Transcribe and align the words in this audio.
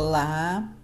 Olá, 0.00 0.76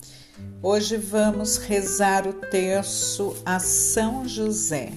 hoje 0.61 0.97
vamos 0.97 1.57
rezar 1.57 2.27
o 2.27 2.33
terço 2.33 3.37
a 3.47 3.61
São 3.61 4.27
José. 4.27 4.93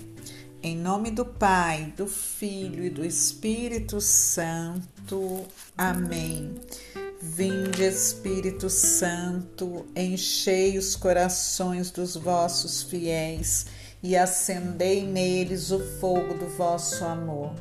Em 0.63 0.75
nome 0.75 1.11
do 1.11 1.23
Pai, 1.23 1.93
do 1.95 2.07
Filho 2.07 2.83
e 2.83 2.89
do 2.89 3.05
Espírito 3.05 4.01
Santo. 4.01 5.45
Amém. 5.77 6.55
Vinde, 7.21 7.83
Espírito 7.83 8.71
Santo, 8.71 9.85
enchei 9.95 10.79
os 10.79 10.95
corações 10.95 11.91
dos 11.91 12.15
vossos 12.15 12.81
fiéis 12.81 13.67
e 14.01 14.17
acendei 14.17 15.05
neles 15.05 15.69
o 15.69 15.79
fogo 15.99 16.33
do 16.33 16.47
vosso 16.57 17.05
amor. 17.05 17.53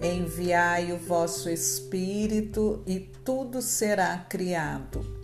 Enviai 0.00 0.92
o 0.92 0.96
vosso 0.96 1.50
Espírito 1.50 2.84
e 2.86 3.00
tudo 3.00 3.60
será 3.60 4.18
criado 4.28 5.23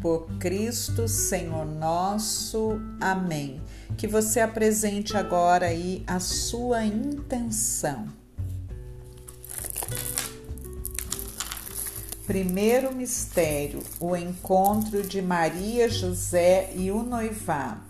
por 0.00 0.28
Cristo 0.38 1.08
Senhor 1.08 1.66
nosso. 1.66 2.80
Amém. 3.00 3.60
Que 3.96 4.06
você 4.06 4.40
apresente 4.40 5.16
agora 5.16 5.66
aí 5.66 6.04
a 6.06 6.20
sua 6.20 6.84
intenção. 6.84 8.06
Primeiro 12.26 12.94
mistério: 12.94 13.82
o 13.98 14.14
encontro 14.14 15.02
de 15.02 15.22
Maria, 15.22 15.88
José 15.88 16.70
e 16.76 16.90
o 16.90 17.02
noivado. 17.02 17.88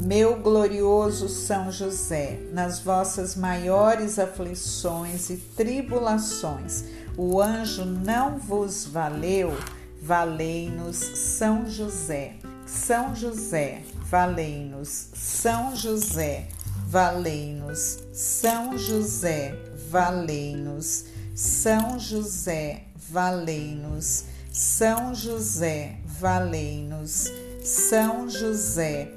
Meu 0.00 0.40
glorioso 0.40 1.28
São 1.28 1.70
José, 1.70 2.40
nas 2.52 2.80
vossas 2.80 3.36
maiores 3.36 4.18
aflições 4.18 5.30
e 5.30 5.36
tribulações, 5.36 6.84
o 7.16 7.40
anjo 7.40 7.84
não 7.84 8.36
vos 8.36 8.84
valeu? 8.84 9.56
Valei-nos 10.02 10.96
São 10.96 11.68
José. 11.68 12.36
São 12.66 13.14
José, 13.14 13.82
valei-nos 14.10 15.08
São 15.14 15.76
José, 15.76 16.48
valei-nos 16.88 17.98
São 18.12 18.76
José, 18.76 19.54
valei-nos 19.88 21.04
São 21.34 21.96
José, 21.98 22.84
valei-nos 23.08 24.24
São 24.52 25.14
José, 25.14 26.00
valei-nos 26.04 27.30
São 27.62 28.28
José, 28.28 29.12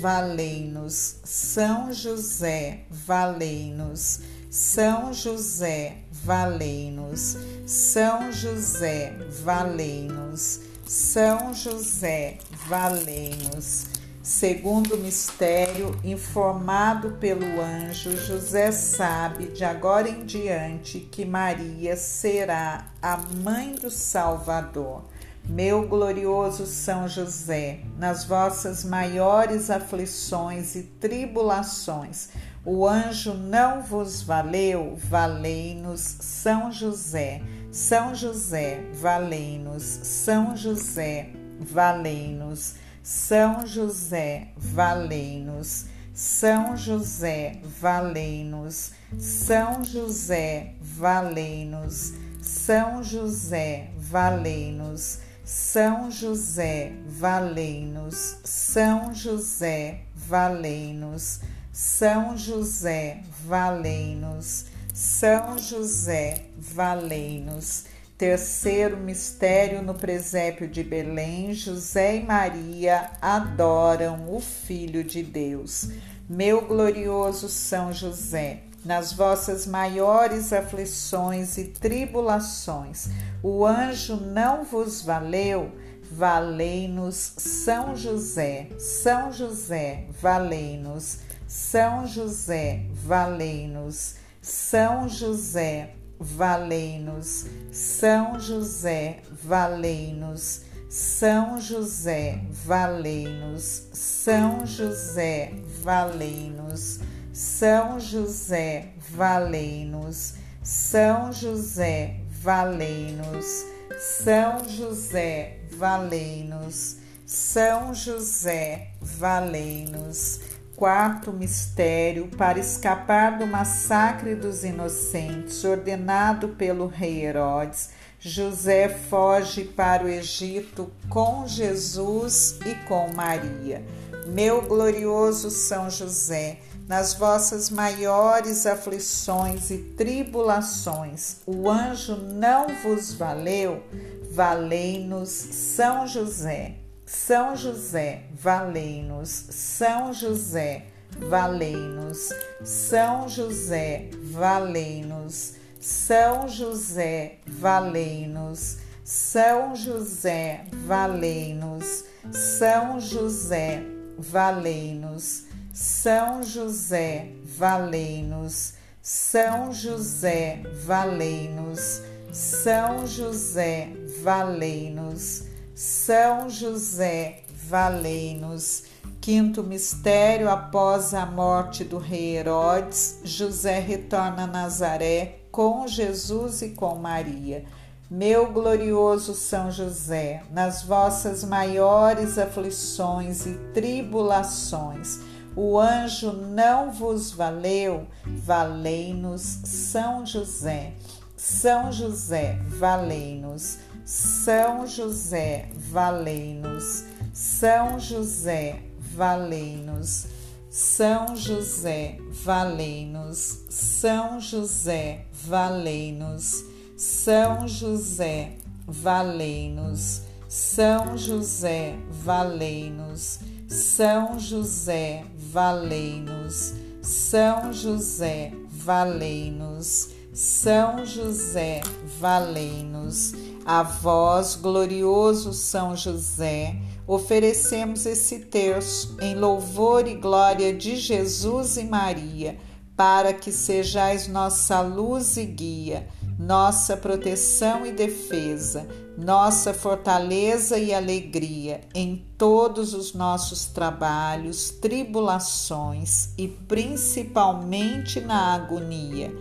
valei-nos 0.00 1.16
São 1.24 1.92
José, 1.92 2.84
valei-nos 2.88 4.20
São 4.52 5.14
José, 5.14 5.96
valei-nos. 6.10 7.38
São 7.66 8.30
José, 8.30 9.16
valei-nos. 9.42 10.60
São 10.86 11.54
José, 11.54 12.36
valei-nos. 12.66 13.86
Segundo 14.22 14.98
mistério, 14.98 15.98
informado 16.04 17.12
pelo 17.12 17.62
anjo, 17.62 18.14
José 18.14 18.70
sabe 18.72 19.46
de 19.46 19.64
agora 19.64 20.10
em 20.10 20.26
diante 20.26 21.00
que 21.00 21.24
Maria 21.24 21.96
será 21.96 22.88
a 23.00 23.16
mãe 23.16 23.74
do 23.74 23.90
Salvador. 23.90 25.02
Meu 25.44 25.88
glorioso 25.88 26.66
São 26.66 27.08
José, 27.08 27.80
nas 27.98 28.24
vossas 28.24 28.84
maiores 28.84 29.70
aflições 29.70 30.76
e 30.76 30.82
tribulações, 30.82 32.28
o 32.64 32.86
anjo 32.86 33.34
não 33.34 33.82
vos 33.82 34.22
valeu, 34.22 34.96
valei-nos 34.96 36.00
São 36.00 36.70
José. 36.70 37.42
São 37.72 38.14
José, 38.14 38.84
valei-nos 38.92 39.82
São 39.82 40.56
José, 40.56 41.30
valei-nos 41.58 42.74
São 43.02 43.66
José, 43.66 44.48
valei-nos 44.56 45.86
São 46.14 46.76
José, 46.76 47.60
valei-nos 47.80 48.92
São 49.18 49.82
José, 49.82 50.74
valei-nos 50.80 52.12
São 52.40 53.02
José, 53.02 53.88
valei-nos 53.96 55.18
São 55.42 56.10
José, 56.10 56.92
valei-nos 57.08 58.36
São 58.44 59.12
José, 59.12 60.02
valei-nos 60.14 61.40
são 61.72 62.36
José, 62.36 63.22
valei-nos. 63.46 64.66
São 64.92 65.58
José, 65.58 66.44
valei-nos. 66.58 67.86
Terceiro 68.18 68.98
mistério 68.98 69.82
no 69.82 69.94
presépio 69.94 70.68
de 70.68 70.84
Belém, 70.84 71.54
José 71.54 72.16
e 72.16 72.22
Maria 72.22 73.10
adoram 73.22 74.36
o 74.36 74.38
Filho 74.38 75.02
de 75.02 75.22
Deus. 75.22 75.88
Meu 76.28 76.60
glorioso 76.60 77.48
São 77.48 77.90
José, 77.90 78.64
nas 78.84 79.14
vossas 79.14 79.66
maiores 79.66 80.52
aflições 80.52 81.56
e 81.56 81.64
tribulações, 81.64 83.08
o 83.42 83.64
anjo 83.64 84.16
não 84.16 84.62
vos 84.62 85.00
valeu? 85.00 85.72
Valei-nos, 86.12 87.32
São 87.38 87.96
José, 87.96 88.68
São 88.78 89.32
José, 89.32 90.04
valei-nos. 90.20 91.31
São 91.52 92.06
José, 92.06 92.86
valei-nos. 93.04 94.14
São 94.40 95.06
José, 95.06 95.90
valei-nos. 96.18 97.44
São 97.70 98.40
José, 98.40 99.18
valei-nos. 99.30 100.62
São 100.88 101.60
José, 101.60 102.40
valei-nos. 102.64 103.88
São 103.92 104.64
José, 104.64 105.52
valei-nos. 105.82 107.00
São 107.34 108.00
José, 108.00 108.94
valei-nos. 109.10 110.34
São 110.62 111.30
José, 111.34 112.20
valei-nos. 112.40 113.66
São 113.98 114.66
José, 114.66 115.58
valei-nos. 115.76 116.96
São 117.26 117.94
José, 117.94 118.92
valei-nos 119.02 120.40
quarto 120.82 121.32
mistério 121.32 122.26
para 122.36 122.58
escapar 122.58 123.38
do 123.38 123.46
massacre 123.46 124.34
dos 124.34 124.64
inocentes 124.64 125.62
ordenado 125.62 126.48
pelo 126.48 126.88
rei 126.88 127.24
Herodes, 127.24 127.90
José 128.18 128.88
foge 128.88 129.62
para 129.62 130.04
o 130.04 130.08
Egito 130.08 130.90
com 131.08 131.46
Jesus 131.46 132.58
e 132.66 132.74
com 132.88 133.12
Maria. 133.14 133.84
Meu 134.26 134.60
glorioso 134.60 135.52
São 135.52 135.88
José, 135.88 136.58
nas 136.88 137.14
vossas 137.14 137.70
maiores 137.70 138.66
aflições 138.66 139.70
e 139.70 139.78
tribulações, 139.78 141.36
o 141.46 141.70
anjo 141.70 142.16
não 142.16 142.66
vos 142.82 143.14
valeu? 143.14 143.84
Valei-nos, 144.32 145.30
São 145.30 146.08
José. 146.08 146.74
São 147.12 147.54
José, 147.54 148.22
valei-nos. 148.32 149.28
São 149.50 150.14
José, 150.14 150.86
valei-nos. 151.18 152.30
São 152.64 153.28
José, 153.28 154.08
valei-nos. 154.32 155.52
São 155.78 156.48
José, 156.48 157.36
valei-nos. 157.46 158.78
São 159.04 159.76
José, 159.76 160.64
valei-nos. 160.86 162.04
São 162.32 162.98
José, 162.98 163.84
valei-nos. 164.18 165.44
São 165.74 166.42
José, 166.42 167.28
valei-nos. 167.44 168.72
São 169.02 169.70
José, 169.70 170.62
valei-nos. 170.86 172.00
São 172.32 173.06
José, 173.06 173.88
valei-nos. 174.22 175.51
São 175.74 176.50
José, 176.50 177.44
valei-nos. 177.48 178.84
Quinto 179.20 179.62
mistério, 179.62 180.50
após 180.50 181.14
a 181.14 181.24
morte 181.24 181.82
do 181.82 181.96
rei 181.96 182.36
Herodes, 182.36 183.20
José 183.24 183.78
retorna 183.78 184.44
a 184.44 184.46
Nazaré 184.46 185.46
com 185.50 185.86
Jesus 185.86 186.60
e 186.60 186.70
com 186.70 186.96
Maria. 186.96 187.64
Meu 188.10 188.52
glorioso 188.52 189.34
São 189.34 189.70
José, 189.70 190.42
nas 190.50 190.82
vossas 190.82 191.42
maiores 191.42 192.36
aflições 192.36 193.46
e 193.46 193.54
tribulações, 193.72 195.20
o 195.56 195.78
anjo 195.78 196.32
não 196.32 196.92
vos 196.92 197.30
valeu, 197.30 198.06
valei-nos 198.26 199.40
São 199.64 200.26
José. 200.26 200.92
São 201.36 201.90
José, 201.90 202.58
valei-nos. 202.66 203.78
São 204.04 204.86
José, 204.86 205.68
valei-nos. 205.76 207.04
São 207.32 207.98
José, 207.98 208.80
valei-nos. 208.98 210.26
São 210.68 211.36
José, 211.36 212.18
valei-nos. 212.44 213.64
São 213.68 214.40
José, 214.40 215.26
valei-nos. 215.32 216.64
São 216.96 217.68
José, 217.68 218.56
valei-nos. 218.86 220.22
São 220.48 221.16
José, 221.16 221.94
valei-nos. 222.10 223.38
São 223.68 224.38
José, 224.38 225.24
valei-nos. 225.36 226.74
São 227.02 227.72
José, 227.72 228.52
valei-nos. 228.70 230.10
São 230.32 231.04
José, 231.04 231.82
valei-nos. 232.18 233.34
A 233.66 233.82
vós, 233.82 234.56
glorioso 234.56 235.52
São 235.52 235.94
José, 235.94 236.74
oferecemos 237.06 238.06
esse 238.06 238.40
terço 238.40 239.16
em 239.20 239.36
louvor 239.36 240.08
e 240.08 240.14
glória 240.14 240.72
de 240.72 240.96
Jesus 240.96 241.76
e 241.76 241.84
Maria, 241.84 242.58
para 242.96 243.34
que 243.34 243.52
sejais 243.52 244.26
nossa 244.26 244.80
luz 244.80 245.36
e 245.36 245.44
guia 245.44 246.08
nossa 246.38 246.96
proteção 246.96 247.86
e 247.86 247.92
defesa, 247.92 248.86
nossa 249.16 249.72
fortaleza 249.72 250.78
e 250.78 250.92
alegria 250.92 251.82
em 251.94 252.26
todos 252.36 252.94
os 252.94 253.14
nossos 253.14 253.66
trabalhos, 253.66 254.70
tribulações 254.70 256.30
e 256.36 256.48
principalmente 256.48 258.20
na 258.20 258.54
agonia. 258.54 259.32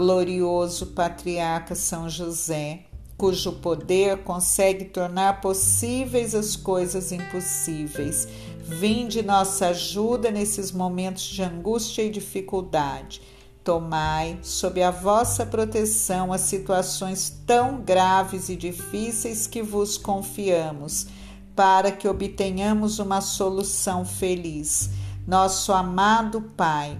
Glorioso 0.00 0.86
Patriarca 0.86 1.74
São 1.74 2.08
José, 2.08 2.86
cujo 3.18 3.52
poder 3.52 4.22
consegue 4.24 4.86
tornar 4.86 5.42
possíveis 5.42 6.34
as 6.34 6.56
coisas 6.56 7.12
impossíveis. 7.12 8.26
Vinde 8.64 9.20
nossa 9.20 9.66
ajuda 9.66 10.30
nesses 10.30 10.72
momentos 10.72 11.24
de 11.24 11.42
angústia 11.42 12.00
e 12.00 12.08
dificuldade 12.08 13.20
Tomai 13.62 14.38
sob 14.42 14.82
a 14.82 14.90
vossa 14.90 15.44
proteção 15.44 16.32
as 16.32 16.40
situações 16.40 17.42
tão 17.46 17.82
graves 17.82 18.48
e 18.48 18.56
difíceis 18.56 19.46
que 19.46 19.62
vos 19.62 19.98
confiamos, 19.98 21.08
para 21.54 21.92
que 21.92 22.08
obtenhamos 22.08 22.98
uma 22.98 23.20
solução 23.20 24.02
feliz. 24.02 24.88
Nosso 25.26 25.74
amado 25.74 26.40
Pai, 26.56 26.98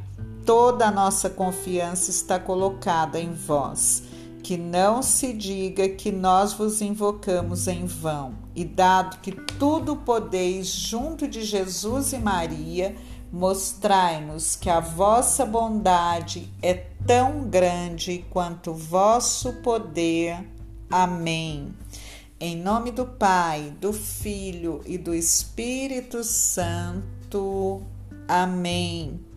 toda 0.50 0.88
a 0.88 0.91
nossa 0.91 1.31
confiança 1.31 2.11
está 2.11 2.37
colocada 2.37 3.20
em 3.20 3.32
vós. 3.32 4.02
Que 4.43 4.56
não 4.56 5.00
se 5.00 5.32
diga 5.32 5.88
que 5.91 6.11
nós 6.11 6.52
vos 6.52 6.82
invocamos 6.82 7.69
em 7.69 7.87
vão, 7.87 8.35
e 8.52 8.64
dado 8.64 9.19
que 9.19 9.31
tudo 9.31 9.94
podeis 9.94 10.67
junto 10.67 11.29
de 11.29 11.44
Jesus 11.44 12.12
e 12.12 12.19
Maria, 12.19 12.97
Mostrai-nos 13.32 14.56
que 14.56 14.69
a 14.69 14.81
vossa 14.81 15.47
bondade 15.47 16.53
é 16.61 16.75
tão 17.06 17.44
grande 17.44 18.25
quanto 18.29 18.73
o 18.73 18.75
vosso 18.75 19.53
poder. 19.62 20.44
Amém. 20.91 21.73
Em 22.41 22.56
nome 22.56 22.91
do 22.91 23.06
Pai, 23.06 23.73
do 23.81 23.93
Filho 23.93 24.81
e 24.85 24.99
do 24.99 25.14
Espírito 25.14 26.25
Santo. 26.25 27.82
Amém. 28.26 29.30